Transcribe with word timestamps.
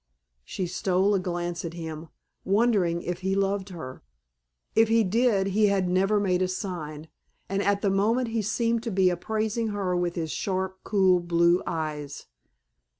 She 0.43 0.65
stole 0.65 1.13
a 1.13 1.19
glance 1.19 1.63
at 1.63 1.75
him, 1.75 2.09
wondering 2.43 3.03
if 3.03 3.19
he 3.19 3.35
loved 3.35 3.69
her. 3.69 4.01
If 4.73 4.87
he 4.87 5.03
did 5.03 5.49
he 5.49 5.67
had 5.67 5.87
never 5.87 6.19
made 6.19 6.41
a 6.41 6.47
sign, 6.47 7.07
and 7.47 7.61
at 7.61 7.83
the 7.83 7.91
moment 7.91 8.29
he 8.29 8.41
seemed 8.41 8.81
to 8.81 8.91
be 8.91 9.11
appraising 9.11 9.67
her 9.67 9.95
with 9.95 10.15
his 10.15 10.31
sharp 10.31 10.79
cool 10.83 11.19
blue 11.19 11.61
eyes. 11.67 12.25